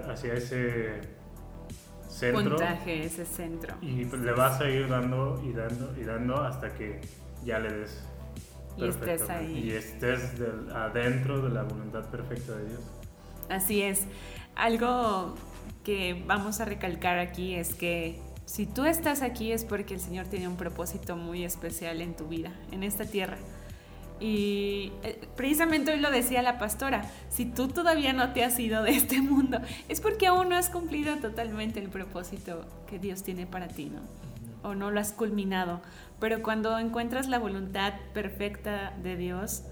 [0.09, 1.01] hacia ese
[2.09, 3.75] centro Puntaje, ese centro.
[3.81, 7.01] y le vas a ir dando y dando y dando hasta que
[7.43, 8.03] ya le des
[8.77, 9.59] Y estés ahí.
[9.65, 12.81] y estés del- adentro de la voluntad perfecta de Dios.
[13.49, 14.03] Así es.
[14.55, 15.35] Algo
[15.83, 20.27] que vamos a recalcar aquí es que si tú estás aquí es porque el Señor
[20.27, 23.37] tiene un propósito muy especial en tu vida, en esta tierra.
[24.19, 28.83] Y eh, precisamente hoy lo decía la pastora, si tú todavía no te has ido
[28.83, 33.45] de este mundo, es porque aún no has cumplido totalmente el propósito que Dios tiene
[33.45, 34.01] para ti, ¿no?
[34.67, 35.81] O no lo has culminado.
[36.19, 39.63] Pero cuando encuentras la voluntad perfecta de Dios,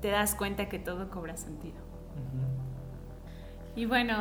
[0.00, 1.76] te das cuenta que todo cobra sentido.
[3.76, 4.14] Y bueno,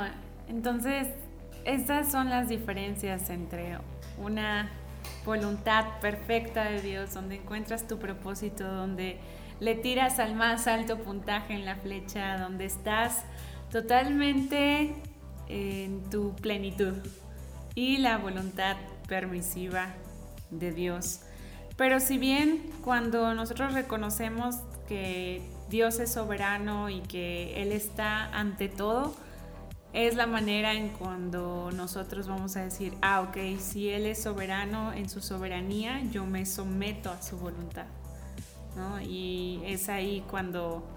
[0.49, 1.07] entonces
[1.65, 3.77] estas son las diferencias entre
[4.17, 4.69] una
[5.27, 9.19] voluntad perfecta de Dios, donde encuentras tu propósito, donde
[9.59, 13.25] le tiras al más alto puntaje en la flecha, donde estás
[13.69, 14.95] totalmente
[15.49, 16.93] en tu plenitud
[17.75, 19.89] y la voluntad permisiva
[20.49, 21.19] de Dios.
[21.75, 24.55] Pero si bien cuando nosotros reconocemos
[24.87, 29.13] que Dios es soberano y que Él está ante todo,
[29.97, 34.93] es la manera en cuando nosotros vamos a decir, ah, ok, si Él es soberano
[34.93, 37.87] en su soberanía, yo me someto a su voluntad.
[38.75, 39.01] ¿no?
[39.01, 40.87] Y es ahí cuando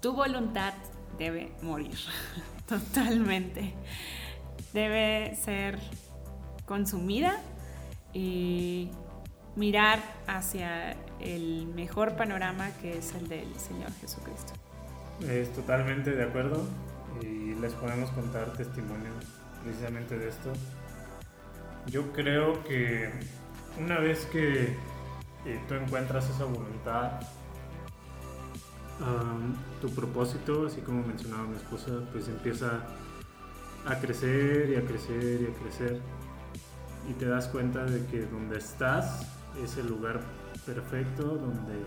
[0.00, 0.74] tu voluntad
[1.16, 1.96] debe morir,
[2.68, 3.72] totalmente.
[4.72, 5.78] Debe ser
[6.66, 7.40] consumida
[8.12, 8.90] y
[9.54, 14.54] mirar hacia el mejor panorama que es el del Señor Jesucristo.
[15.20, 16.66] Es totalmente de acuerdo
[17.22, 19.10] y les podemos contar testimonio
[19.64, 20.52] precisamente de esto.
[21.86, 23.10] Yo creo que
[23.78, 24.76] una vez que
[25.44, 27.20] eh, tú encuentras esa voluntad,
[29.80, 32.82] tu propósito, así como mencionaba mi esposa, pues empieza
[33.86, 36.00] a crecer y a crecer y a crecer.
[37.08, 39.24] Y te das cuenta de que donde estás
[39.62, 40.20] es el lugar
[40.66, 41.80] perfecto donde,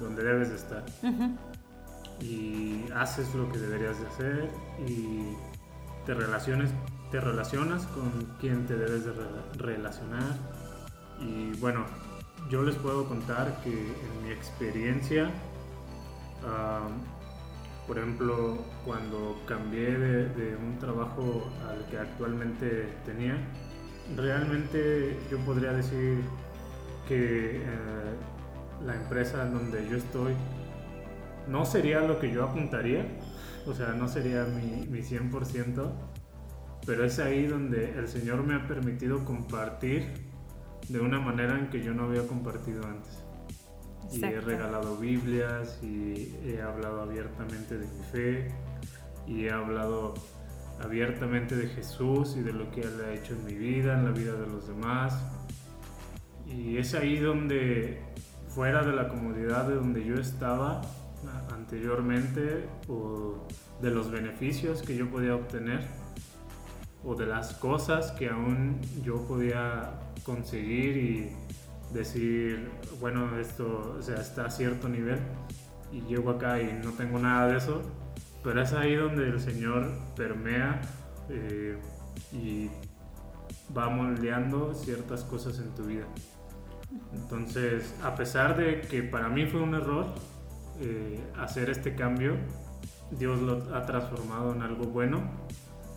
[0.00, 0.84] donde debes de estar
[2.24, 4.50] y haces lo que deberías de hacer
[4.86, 5.36] y
[6.06, 6.70] te relaciones
[7.10, 8.10] te relacionas con
[8.40, 10.34] quien te debes de re- relacionar.
[11.20, 11.84] Y bueno
[12.50, 15.30] yo les puedo contar que en mi experiencia
[17.86, 23.36] por ejemplo cuando cambié de, un trabajo al que actualmente tenía
[24.16, 26.22] realmente yo podría decir
[27.08, 27.64] que eh,
[28.84, 30.34] la empresa donde yo estoy
[31.48, 33.06] no sería lo que yo apuntaría,
[33.66, 35.92] o sea, no sería mi, mi 100%,
[36.86, 40.24] pero es ahí donde el Señor me ha permitido compartir
[40.88, 43.22] de una manera en que yo no había compartido antes.
[44.12, 48.48] Y he regalado Biblias y he hablado abiertamente de mi fe
[49.26, 50.14] y he hablado
[50.82, 54.10] abiertamente de Jesús y de lo que Él ha hecho en mi vida, en la
[54.10, 55.18] vida de los demás.
[56.46, 58.02] Y es ahí donde,
[58.48, 60.82] fuera de la comodidad de donde yo estaba
[61.52, 63.46] anteriormente, o
[63.80, 65.86] de los beneficios que yo podía obtener,
[67.04, 69.92] o de las cosas que aún yo podía
[70.24, 71.32] conseguir y
[71.92, 75.18] decir, bueno, esto o sea, está a cierto nivel,
[75.92, 77.82] y llego acá y no tengo nada de eso,
[78.42, 80.80] pero es ahí donde el Señor permea
[81.28, 81.78] eh,
[82.32, 82.70] y
[83.76, 86.04] va moldeando ciertas cosas en tu vida.
[87.12, 90.06] Entonces, a pesar de que para mí fue un error
[90.80, 92.36] eh, hacer este cambio,
[93.10, 95.22] Dios lo ha transformado en algo bueno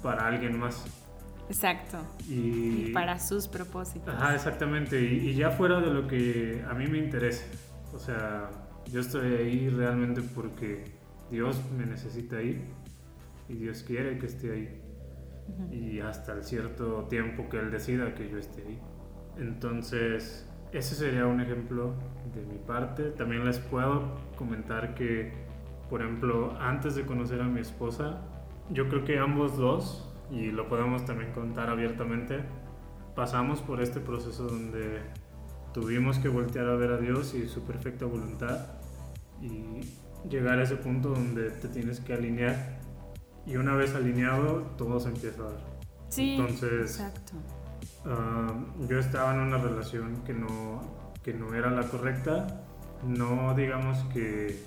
[0.02, 0.86] para alguien más.
[1.50, 1.98] Exacto.
[2.28, 4.14] Y, Y para sus propósitos.
[4.14, 5.02] Ajá, exactamente.
[5.02, 7.46] Y, y ya fuera de lo que a mí me interesa.
[7.94, 8.50] O sea,
[8.92, 10.98] yo estoy ahí realmente porque
[11.30, 12.64] Dios me necesita ahí
[13.50, 14.82] y Dios quiere que esté ahí.
[15.72, 18.80] Y hasta el cierto tiempo que Él decida que yo esté ahí.
[19.38, 21.94] Entonces, ese sería un ejemplo
[22.34, 23.12] de mi parte.
[23.12, 24.04] También les puedo
[24.38, 25.34] comentar que,
[25.90, 28.22] por ejemplo, antes de conocer a mi esposa,
[28.70, 32.40] yo creo que ambos dos, y lo podemos también contar abiertamente,
[33.16, 35.02] pasamos por este proceso donde
[35.74, 38.66] tuvimos que voltear a ver a Dios y su perfecta voluntad
[39.42, 39.82] y
[40.28, 42.80] llegar a ese punto donde te tienes que alinear
[43.46, 45.78] y una vez alineado todo se empieza a dar.
[46.10, 47.34] Sí, Entonces, exacto.
[48.06, 48.54] Ah,
[48.88, 50.82] yo estaba en una relación que no,
[51.24, 52.48] que no era la correcta,
[53.06, 54.60] no digamos que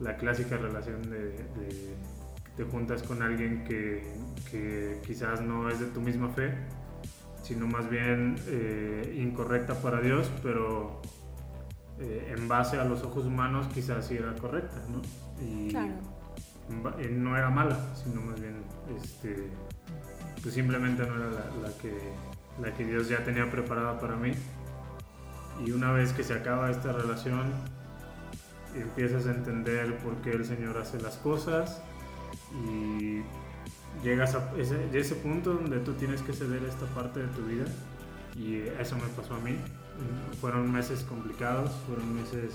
[0.00, 1.94] la clásica relación de, de
[2.56, 4.02] te juntas con alguien que,
[4.50, 6.52] que quizás no es de tu misma fe,
[7.42, 11.00] sino más bien eh, incorrecta para Dios, pero
[11.98, 15.00] eh, en base a los ojos humanos quizás sí era correcta, ¿no?
[15.44, 15.94] Y Claro.
[16.98, 18.62] eh, no era mala, sino más bien
[19.02, 19.48] este,
[20.42, 21.92] pues simplemente no era la, la que,
[22.60, 24.32] la que Dios ya tenía preparada para mí.
[25.64, 27.52] Y una vez que se acaba esta relación,
[28.74, 31.82] empiezas a entender por qué el Señor hace las cosas
[32.66, 33.22] y
[34.02, 37.64] llegas a ese, punto donde tú tienes que ceder esta parte de tu vida
[38.34, 39.56] y eso me pasó a mí.
[40.40, 42.54] Fueron meses complicados, fueron meses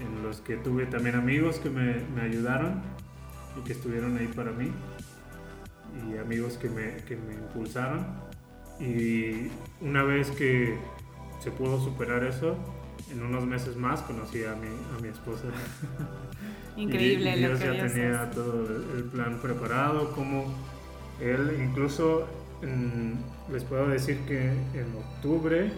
[0.00, 2.82] en los que tuve también amigos que me, me ayudaron
[3.56, 4.70] y que estuvieron ahí para mí
[6.06, 8.27] y amigos que me, que me impulsaron
[8.80, 10.78] y una vez que
[11.40, 12.56] se pudo superar eso,
[13.10, 15.44] en unos meses más conocí a mi, a mi esposa.
[16.76, 20.46] Increíble y, y lo Dios que ya tenía todo el plan preparado, como
[21.20, 22.26] él incluso
[23.52, 25.70] les puedo decir que en octubre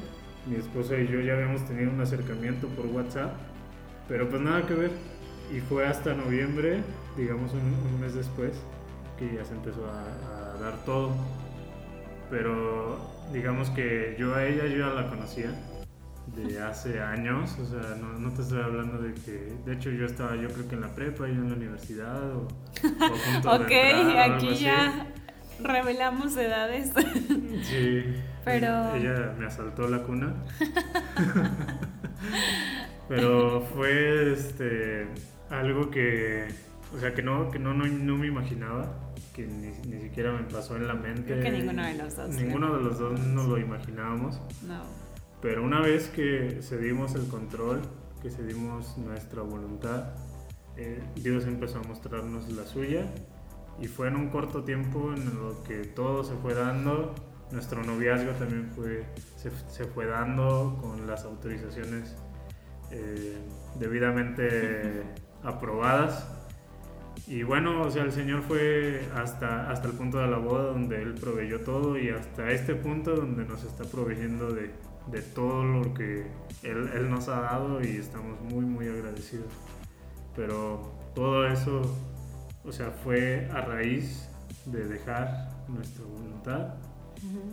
[0.47, 3.33] mi esposa y yo ya habíamos tenido un acercamiento por WhatsApp,
[4.09, 4.91] pero pues nada que ver.
[5.55, 6.83] Y fue hasta noviembre,
[7.17, 8.53] digamos un, un mes después,
[9.19, 11.13] que ya se empezó a, a dar todo.
[12.31, 12.99] Pero
[13.33, 15.51] digamos que yo a ella yo ya la conocía
[16.37, 20.07] de hace años, o sea, no, no te estoy hablando de que, de hecho yo
[20.07, 22.47] estaba yo creo que en la prepa, yo en la universidad o, o
[23.57, 24.65] Ok, entrar aquí así.
[24.65, 25.07] ya
[25.63, 26.93] revelamos edades.
[27.63, 28.05] Sí.
[28.45, 30.35] Pero- Ella me asaltó la cuna.
[33.09, 35.09] Pero fue este
[35.51, 36.49] algo que.
[36.97, 39.10] O sea que no, que no, no, no me imaginaba.
[39.35, 41.25] Que ni, ni siquiera me pasó en la mente.
[41.25, 42.29] Creo que ninguno de los dos.
[42.31, 44.41] Ninguno de los dos nos lo imaginábamos.
[44.67, 44.83] No.
[45.41, 47.81] Pero una vez que cedimos el control,
[48.23, 50.11] que cedimos nuestra voluntad,
[50.77, 53.07] eh, Dios empezó a mostrarnos la suya
[53.81, 57.15] y fue en un corto tiempo en lo que todo se fue dando.
[57.51, 59.05] Nuestro noviazgo también fue,
[59.37, 62.17] se, se fue dando con las autorizaciones
[62.91, 63.39] eh,
[63.79, 65.03] debidamente
[65.43, 66.27] aprobadas.
[67.27, 71.01] Y bueno, o sea, el Señor fue hasta, hasta el punto de la boda donde
[71.01, 74.71] Él proveyó todo y hasta este punto donde nos está proveyendo de,
[75.11, 76.27] de todo lo que
[76.63, 79.53] él, él nos ha dado y estamos muy, muy agradecidos.
[80.37, 81.83] Pero todo eso,
[82.65, 84.29] o sea, fue a raíz
[84.67, 86.75] de dejar nuestra voluntad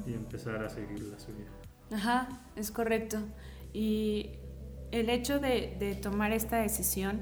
[0.05, 1.45] y empezar a seguir la suya.
[1.91, 3.17] Ajá, es correcto.
[3.73, 4.31] Y
[4.91, 7.21] el hecho de, de tomar esta decisión,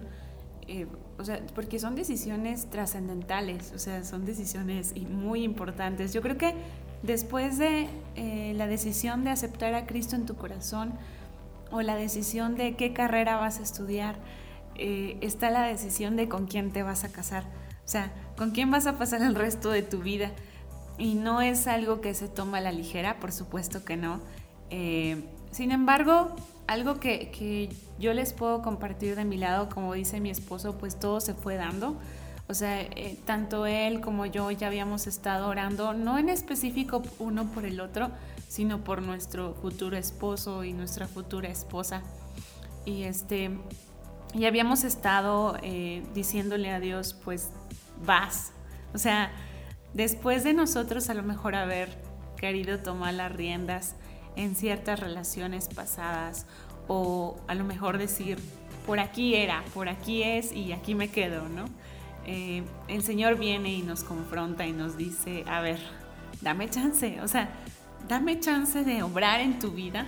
[0.67, 6.13] eh, o sea, porque son decisiones trascendentales, o sea, son decisiones muy importantes.
[6.13, 6.53] Yo creo que
[7.03, 10.93] después de eh, la decisión de aceptar a Cristo en tu corazón
[11.71, 14.15] o la decisión de qué carrera vas a estudiar,
[14.77, 17.43] eh, está la decisión de con quién te vas a casar.
[17.85, 20.31] O sea, con quién vas a pasar el resto de tu vida.
[20.97, 24.21] Y no es algo que se toma a la ligera, por supuesto que no.
[24.69, 25.23] Eh,
[25.55, 26.35] sin embargo,
[26.67, 30.99] algo que, que yo les puedo compartir de mi lado, como dice mi esposo, pues
[30.99, 31.95] todo se fue dando.
[32.49, 37.45] O sea, eh, tanto él como yo ya habíamos estado orando, no en específico uno
[37.53, 38.09] por el otro,
[38.49, 42.01] sino por nuestro futuro esposo y nuestra futura esposa.
[42.83, 43.51] Y este,
[44.33, 47.51] y habíamos estado eh, diciéndole a Dios, pues
[48.05, 48.51] vas.
[48.93, 49.31] O sea,
[49.93, 51.97] después de nosotros a lo mejor haber
[52.35, 53.95] querido tomar las riendas
[54.35, 56.45] en ciertas relaciones pasadas
[56.87, 58.37] o a lo mejor decir,
[58.85, 61.65] por aquí era, por aquí es y aquí me quedo, ¿no?
[62.27, 65.79] Eh, el Señor viene y nos confronta y nos dice, a ver,
[66.41, 67.49] dame chance, o sea,
[68.07, 70.05] dame chance de obrar en tu vida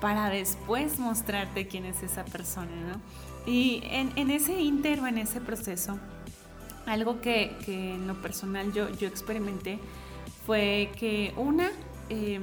[0.00, 3.00] para después mostrarte quién es esa persona, ¿no?
[3.50, 5.98] Y en, en ese inter o en ese proceso,
[6.86, 9.78] algo que, que en lo personal yo, yo experimenté
[10.46, 11.70] fue que una,
[12.08, 12.40] eh,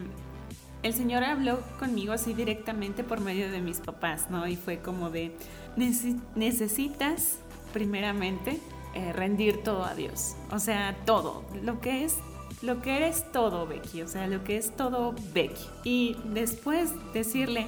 [0.84, 4.48] el Señor habló conmigo así directamente por medio de mis papás, ¿no?
[4.48, 5.36] Y fue como de,
[5.78, 7.40] "Nece- necesitas
[7.74, 8.60] primeramente
[8.96, 12.16] eh, rendir todo a Dios, o sea, todo, lo que es,
[12.64, 15.64] lo que eres todo, Becky, o sea, lo que es todo, Becky.
[15.84, 17.68] Y después decirle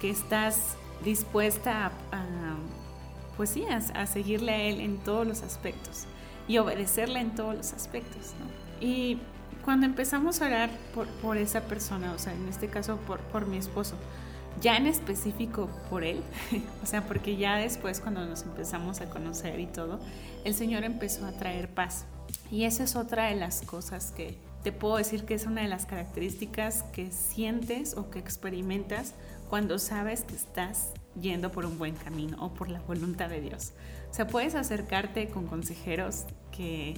[0.00, 2.56] que estás dispuesta a, a,
[3.36, 6.04] pues sí, a, a seguirle a Él en todos los aspectos
[6.48, 8.46] y obedecerle en todos los aspectos, ¿no?
[8.86, 9.18] Y
[9.64, 13.46] cuando empezamos a orar por, por esa persona, o sea, en este caso por, por
[13.46, 13.96] mi esposo,
[14.60, 16.22] ya en específico por él,
[16.82, 20.00] o sea, porque ya después cuando nos empezamos a conocer y todo,
[20.44, 22.04] el Señor empezó a traer paz.
[22.50, 25.68] Y esa es otra de las cosas que te puedo decir que es una de
[25.68, 29.14] las características que sientes o que experimentas
[29.48, 33.72] cuando sabes que estás yendo por un buen camino o por la voluntad de Dios.
[34.10, 36.94] O sea, puedes acercarte con consejeros que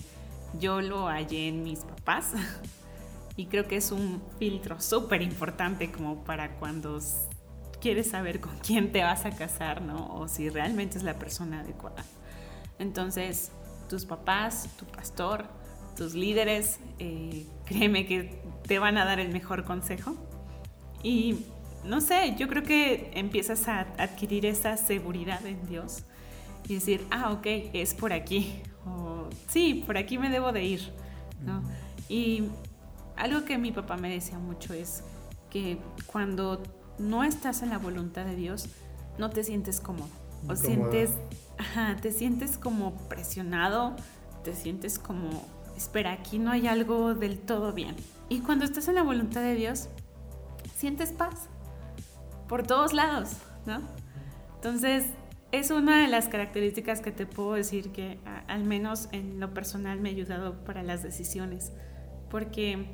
[0.59, 2.33] yo lo hallé en mis papás
[3.37, 7.01] y creo que es un filtro súper importante como para cuando
[7.81, 10.15] quieres saber con quién te vas a casar, ¿no?
[10.15, 12.05] O si realmente es la persona adecuada.
[12.79, 13.53] Entonces,
[13.89, 15.45] tus papás, tu pastor,
[15.97, 20.17] tus líderes, eh, créeme que te van a dar el mejor consejo.
[21.03, 21.45] Y
[21.85, 26.05] no sé, yo creo que empiezas a adquirir esa seguridad en Dios
[26.69, 28.63] y decir, ah, ok, es por aquí.
[28.87, 30.93] O sí, por aquí me debo de ir.
[31.45, 31.63] ¿no?
[32.09, 32.45] Y
[33.17, 35.03] algo que mi papá me decía mucho es
[35.51, 36.63] que cuando
[36.99, 38.69] no estás en la voluntad de Dios,
[39.19, 40.09] no te sientes cómodo.
[40.49, 41.11] O sientes,
[41.59, 43.97] ajá, te sientes como presionado,
[44.43, 45.47] te sientes como,
[45.77, 47.97] espera, aquí no hay algo del todo bien.
[48.29, 49.89] Y cuando estás en la voluntad de Dios,
[50.77, 51.49] sientes paz
[52.49, 53.31] por todos lados,
[53.65, 53.81] ¿no?
[54.57, 55.07] Entonces,
[55.59, 60.01] es una de las características que te puedo decir que al menos en lo personal
[60.01, 61.73] me ha ayudado para las decisiones,
[62.29, 62.87] porque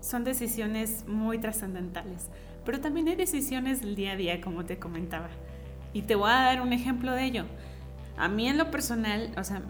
[0.00, 2.28] son decisiones muy trascendentales,
[2.64, 5.30] pero también hay decisiones del día a día, como te comentaba.
[5.92, 7.44] Y te voy a dar un ejemplo de ello.
[8.16, 9.62] A mí en lo personal, o sea,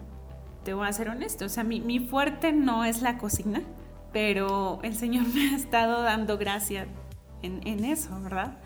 [0.63, 3.61] te voy a ser honesto, o sea, mi, mi fuerte no es la cocina,
[4.13, 6.85] pero el Señor me ha estado dando gracia
[7.41, 8.57] en, en eso, ¿verdad?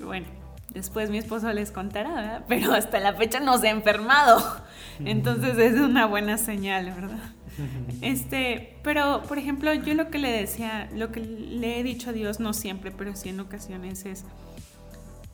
[0.00, 0.26] Bueno,
[0.72, 2.44] después mi esposo les contará, ¿verdad?
[2.48, 4.42] Pero hasta la fecha no se ha enfermado.
[5.04, 7.18] Entonces es una buena señal, ¿verdad?
[8.02, 12.12] Este, pero por ejemplo, yo lo que le decía, lo que le he dicho a
[12.12, 14.24] Dios, no siempre, pero sí en ocasiones es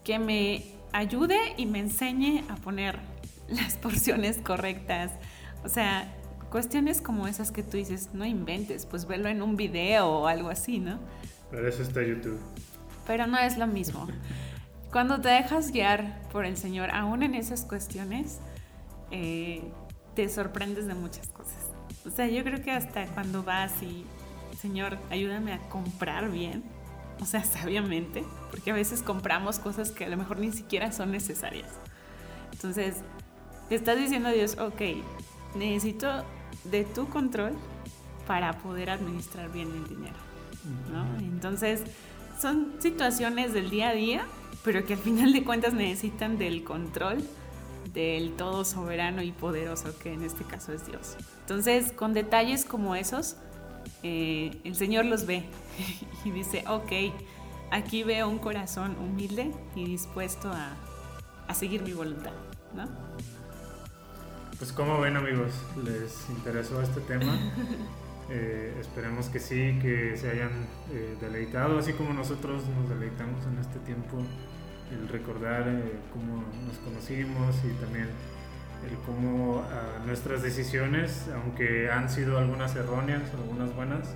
[0.04, 3.00] que me ayude y me enseñe a poner
[3.48, 5.12] las porciones correctas.
[5.64, 6.12] O sea,
[6.50, 10.50] cuestiones como esas que tú dices, no inventes, pues verlo en un video o algo
[10.50, 10.98] así, ¿no?
[11.50, 12.38] Pero eso está YouTube.
[13.06, 14.06] Pero no es lo mismo.
[14.92, 18.40] Cuando te dejas guiar por el Señor, aún en esas cuestiones,
[19.10, 19.62] eh,
[20.14, 21.70] te sorprendes de muchas cosas.
[22.04, 24.04] O sea, yo creo que hasta cuando vas y,
[24.60, 26.62] Señor, ayúdame a comprar bien,
[27.20, 31.10] o sea, sabiamente, porque a veces compramos cosas que a lo mejor ni siquiera son
[31.10, 31.70] necesarias.
[32.52, 32.96] Entonces,
[33.70, 34.82] te estás diciendo a Dios, ok,
[35.56, 36.22] necesito
[36.64, 37.54] de tu control
[38.26, 40.16] para poder administrar bien el dinero.
[40.92, 41.18] ¿no?
[41.18, 41.82] Entonces,
[42.38, 44.26] son situaciones del día a día,
[44.64, 47.22] pero que al final de cuentas necesitan del control
[47.92, 51.16] del todo soberano y poderoso, que en este caso es Dios.
[51.40, 53.36] Entonces, con detalles como esos,
[54.02, 55.44] eh, el Señor los ve
[56.24, 56.92] y dice, ok,
[57.70, 60.74] aquí veo un corazón humilde y dispuesto a,
[61.48, 62.32] a seguir mi voluntad,
[62.74, 62.88] ¿no?
[64.58, 65.52] Pues como ven amigos,
[65.84, 67.36] ¿les interesó este tema?
[68.30, 70.52] Eh, esperemos que sí, que se hayan
[70.92, 74.18] eh, deleitado, así como nosotros nos deleitamos en este tiempo,
[74.90, 78.08] el recordar eh, cómo nos conocimos y también
[78.88, 84.14] el cómo ah, nuestras decisiones, aunque han sido algunas erróneas, algunas buenas,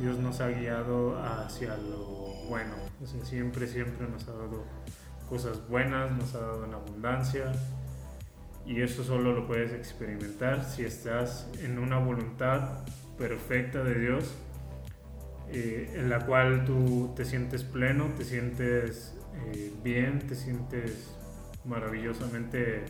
[0.00, 2.74] Dios nos ha guiado hacia lo bueno.
[3.02, 4.64] O sea, siempre, siempre nos ha dado
[5.28, 7.52] cosas buenas, nos ha dado en abundancia.
[8.66, 12.84] Y eso solo lo puedes experimentar si estás en una voluntad
[13.18, 14.36] perfecta de Dios,
[15.50, 19.16] eh, en la cual tú te sientes pleno, te sientes
[19.46, 21.14] eh, bien, te sientes
[21.64, 22.84] maravillosamente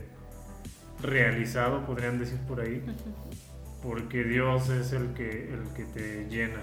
[1.01, 2.83] realizado, podrían decir por ahí,
[3.81, 6.61] porque Dios es el que, el que te llena.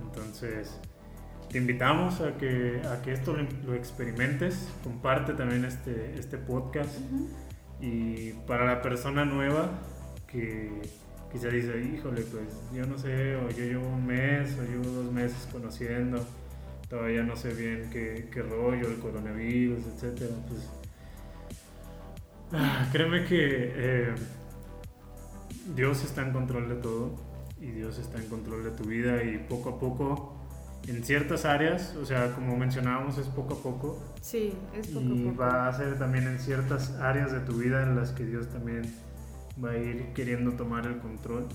[0.00, 0.80] Entonces,
[1.50, 3.36] te invitamos a que, a que esto
[3.66, 6.98] lo, experimentes, comparte también este, este podcast
[7.80, 9.70] y para la persona nueva
[10.26, 10.82] que
[11.34, 15.12] quizá dice, híjole, pues yo no sé, o yo llevo un mes, o llevo dos
[15.12, 16.24] meses conociendo,
[16.88, 20.32] todavía no sé bien qué, qué rollo, el coronavirus, etcétera.
[20.48, 20.70] Pues,
[22.52, 24.14] ah, créeme que eh,
[25.74, 27.16] Dios está en control de todo
[27.60, 30.36] y Dios está en control de tu vida y poco a poco
[30.86, 33.98] en ciertas áreas, o sea, como mencionábamos, es poco a poco.
[34.20, 35.18] Sí, es poco a poco.
[35.18, 38.48] Y va a ser también en ciertas áreas de tu vida en las que Dios
[38.50, 38.82] también
[39.62, 41.46] va a ir queriendo tomar el control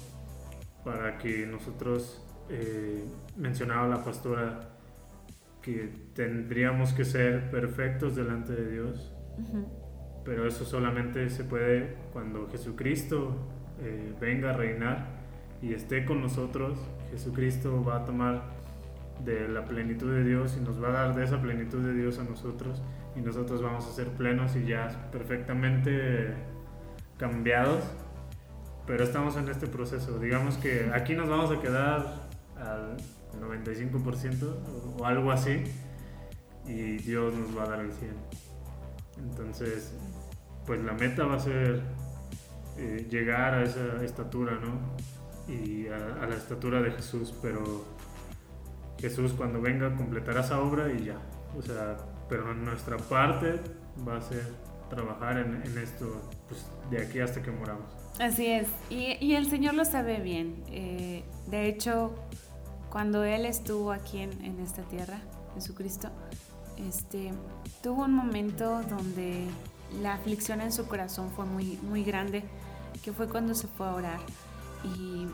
[0.83, 3.03] para que nosotros, eh,
[3.37, 4.69] mencionaba la pastora,
[5.61, 9.13] que tendríamos que ser perfectos delante de Dios,
[10.23, 13.35] pero eso solamente se puede cuando Jesucristo
[13.81, 15.07] eh, venga a reinar
[15.61, 16.79] y esté con nosotros.
[17.11, 18.43] Jesucristo va a tomar
[19.23, 22.19] de la plenitud de Dios y nos va a dar de esa plenitud de Dios
[22.19, 22.81] a nosotros
[23.15, 26.33] y nosotros vamos a ser plenos y ya perfectamente
[27.19, 27.83] cambiados,
[28.87, 30.17] pero estamos en este proceso.
[30.17, 32.97] Digamos que aquí nos vamos a quedar al
[33.39, 35.63] 95% o algo así
[36.65, 37.95] y Dios nos va a dar el 100%.
[39.17, 39.93] Entonces,
[40.65, 41.81] pues la meta va a ser
[42.77, 44.79] eh, llegar a esa estatura, ¿no?
[45.49, 47.85] y a, la estatura de Jesús, pero
[48.99, 51.17] Jesús cuando venga completará esa obra y ya.
[51.57, 51.97] O sea,
[52.29, 53.59] pero nuestra parte
[54.07, 54.45] va a ser
[54.89, 57.85] trabajar en esto pues, de aquí hasta que moramos.
[58.19, 60.61] Así es, y, el Señor lo sabe bien.
[60.67, 62.13] Eh, de hecho,
[62.89, 65.21] cuando Él estuvo aquí en, en esta tierra,
[65.55, 66.09] Jesucristo,
[66.87, 67.31] este,
[67.81, 69.45] tuvo un momento donde
[70.01, 72.43] la aflicción en su corazón fue muy, muy grande,
[73.03, 74.19] que fue cuando se fue a orar.
[74.83, 75.27] Y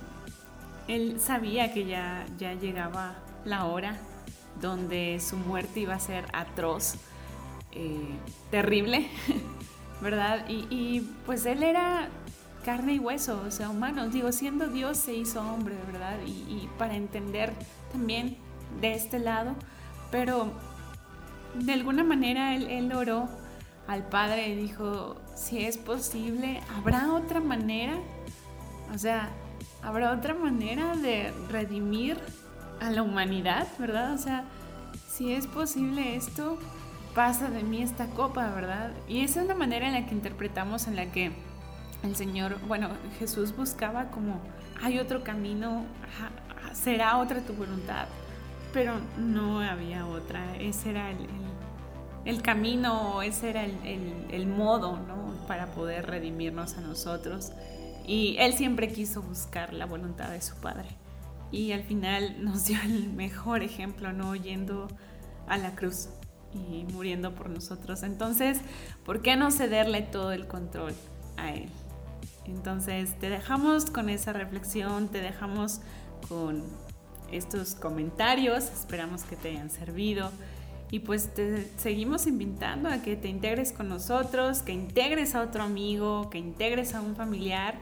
[0.87, 3.97] él sabía que ya, ya llegaba la hora
[4.61, 6.95] donde su muerte iba a ser atroz,
[7.73, 8.15] eh,
[8.51, 9.07] terrible,
[10.01, 10.47] ¿verdad?
[10.47, 12.09] Y, y, pues él era
[12.63, 14.07] carne y hueso, o sea, humano.
[14.09, 16.17] Digo, siendo Dios se hizo hombre, ¿verdad?
[16.25, 17.53] Y, para entender
[17.91, 18.37] también
[18.81, 19.55] de este lado,
[20.11, 20.51] pero
[21.53, 23.29] de alguna manera él, él oró
[23.87, 27.93] al Padre y dijo, si es posible, ¿habrá otra manera?
[28.93, 29.29] O sea,
[29.83, 32.17] ¿habrá otra manera de redimir
[32.81, 34.13] a la humanidad, verdad?
[34.13, 34.45] O sea,
[35.07, 36.57] si es posible esto,
[37.15, 38.91] pasa de mí esta copa, ¿verdad?
[39.07, 41.31] Y esa es la manera en la que interpretamos, en la que
[42.03, 44.41] el Señor, bueno, Jesús buscaba como,
[44.83, 45.85] hay otro camino,
[46.73, 48.07] será otra tu voluntad,
[48.73, 54.99] pero no había otra, ese era el, el, el camino, ese era el, el, modo,
[54.99, 55.47] ¿no?
[55.47, 57.53] Para poder redimirnos a nosotros.
[58.05, 60.89] Y Él siempre quiso buscar la voluntad de su Padre
[61.51, 64.35] y al final nos dio el mejor ejemplo, ¿no?
[64.35, 64.87] Yendo
[65.47, 66.09] a la cruz
[66.55, 68.03] y muriendo por nosotros.
[68.03, 68.59] Entonces,
[69.05, 70.93] ¿por qué no cederle todo el control
[71.37, 71.69] a Él?
[72.45, 75.81] Entonces, te dejamos con esa reflexión, te dejamos
[76.29, 76.63] con
[77.31, 80.31] estos comentarios, esperamos que te hayan servido.
[80.91, 85.63] Y pues te seguimos invitando a que te integres con nosotros, que integres a otro
[85.63, 87.75] amigo, que integres a un familiar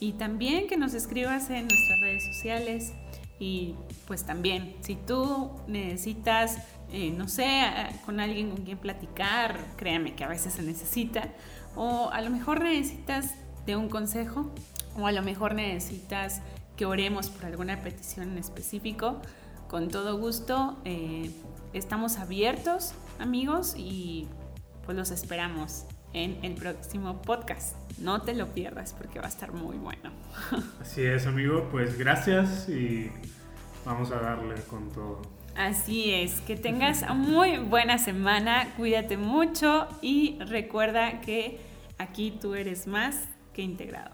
[0.00, 2.92] y también que nos escribas en nuestras redes sociales.
[3.38, 3.74] Y
[4.06, 6.58] pues también, si tú necesitas,
[6.92, 7.62] eh, no sé,
[8.04, 11.28] con alguien con quien platicar, créame que a veces se necesita,
[11.74, 13.34] o a lo mejor necesitas
[13.66, 14.50] de un consejo,
[14.96, 16.42] o a lo mejor necesitas
[16.76, 19.20] que oremos por alguna petición en específico,
[19.68, 21.30] con todo gusto eh,
[21.72, 24.28] estamos abiertos, amigos, y
[24.84, 27.76] pues los esperamos en el próximo podcast.
[27.98, 30.10] No te lo pierdas porque va a estar muy bueno.
[30.80, 31.68] Así es, amigo.
[31.70, 33.10] Pues gracias y
[33.84, 35.22] vamos a darle con todo.
[35.56, 41.60] Así es, que tengas muy buena semana, cuídate mucho y recuerda que
[41.98, 44.10] aquí tú eres más que integrado.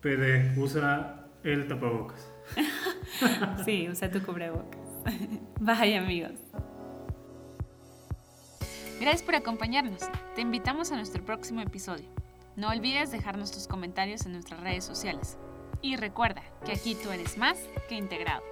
[0.00, 2.30] PD, usa el tapabocas.
[3.64, 4.80] sí, usa tu cubrebocas.
[5.60, 6.32] Bye amigos.
[9.00, 10.02] Gracias por acompañarnos.
[10.36, 12.08] Te invitamos a nuestro próximo episodio.
[12.56, 15.38] No olvides dejarnos tus comentarios en nuestras redes sociales.
[15.82, 17.58] Y recuerda que aquí tú eres más
[17.88, 18.42] que integrado.